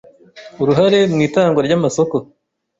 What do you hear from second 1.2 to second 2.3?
itangwa ry amasoko